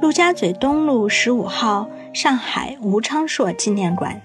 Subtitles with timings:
[0.00, 4.18] 陆家嘴东路十五号上海吴昌硕纪念馆。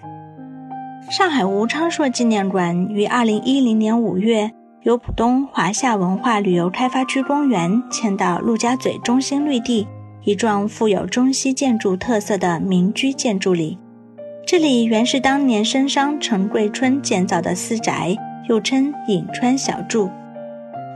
[1.11, 4.49] 上海吴昌硕纪念馆于二零一零年五月
[4.83, 9.85] 由浦东华夏文化旅游开发区公园迁到陆家嘴中心绿地
[10.23, 13.77] 一幢富有中西建筑特色的民居建筑里。
[14.47, 18.15] 这里原是当年绅商陈桂春建造的私宅，
[18.47, 20.09] 又称颍川小筑。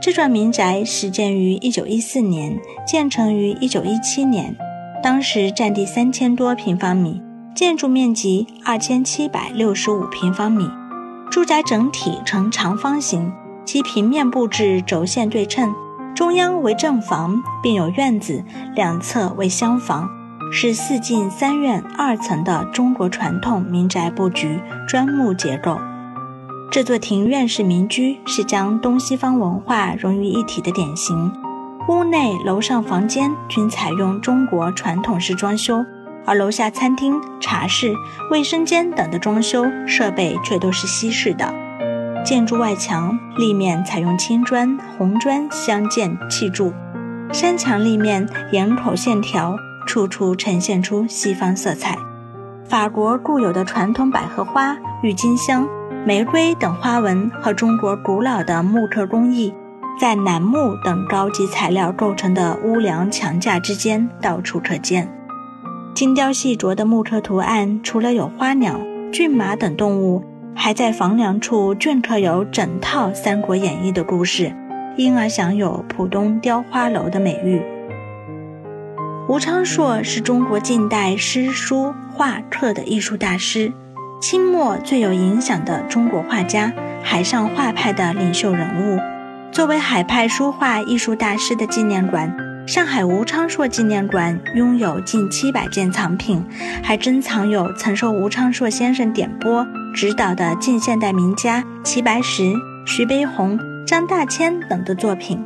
[0.00, 4.56] 这幢民宅始建于一九一四年，建成于一九一七年，
[5.02, 7.22] 当时占地三千多平方米，
[7.54, 10.68] 建筑面积二千七百六十五平方米。
[11.30, 13.32] 住宅整体呈长方形，
[13.64, 15.72] 其平面布置轴线对称，
[16.14, 20.08] 中央为正房，并有院子，两侧为厢房，
[20.52, 25.78] 是四进三院二层的中国传统民宅布局，砖木结构。
[26.70, 31.32] 这座庭院式民居是将东西方文化融于一体的典型。
[31.90, 35.84] 屋内、楼上房间均采用中国传统式装修，
[36.24, 37.92] 而楼下餐厅、茶室、
[38.30, 41.52] 卫生间等的装修设备却都是西式的。
[42.24, 46.72] 建筑外墙立面采用青砖、红砖相间砌筑，
[47.32, 51.98] 山墙立面檐口线条处处呈现出西方色彩。
[52.68, 55.66] 法国固有的传统百合花、郁金香。
[56.06, 59.52] 玫瑰等花纹和中国古老的木刻工艺，
[60.00, 65.06] 在楠木等高级材料构成的屋梁墙架之间到处可见。
[65.92, 68.80] 精雕细琢的木刻图案，除了有花鸟、
[69.12, 74.50] 骏马等动物，还在房梁处镌刻有整套《三国演义》的故事，
[74.96, 77.60] 因而享有“浦东雕花楼”的美誉。
[79.28, 83.70] 吴昌硕是中国近代诗书画刻的艺术大师。
[84.18, 88.98] 清末最有影响的中国画家，海上画派的领袖人物。
[89.52, 92.32] 作为海派书画艺术大师的纪念馆，
[92.66, 96.44] 上海吴昌硕纪念馆拥有近七百件藏品，
[96.82, 102.52] 还珍藏有曾受吴昌硕先生点拨指导的近现代名家齐白石、
[102.86, 105.42] 徐悲鸿、张大千等的作品。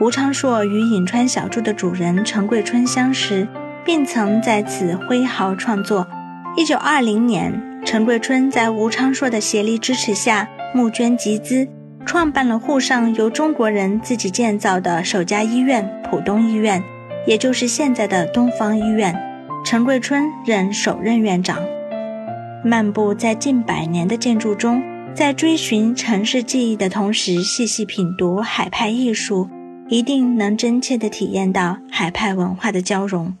[0.00, 3.48] 吴昌硕与颍川小筑的主人陈桂春相识，
[3.84, 6.06] 并曾在此挥毫创作。
[6.56, 7.62] 一九二零年。
[7.84, 11.68] 陈桂春在吴昌硕的协力支持下，募捐集资，
[12.06, 16.80] 创办了沪上由中国人自己建造的首家医院——浦东医院，
[17.26, 19.14] 也就是现在的东方医院。
[19.64, 21.58] 陈桂春任首任院长。
[22.64, 24.80] 漫步在近百年的建筑中，
[25.14, 29.48] 在追寻城市记忆的同时，细细品读海派艺术，
[29.88, 33.36] 一定能真切地体验到海派文化的交融。